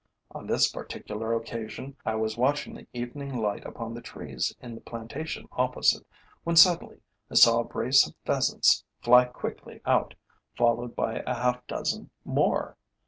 [0.31, 4.81] On this particular occasion I was watching the evening light upon the trees in the
[4.81, 6.07] plantation opposite,
[6.43, 10.15] when suddenly I saw a brace of pheasants fly quickly out,
[10.57, 12.77] followed by half a dozen more.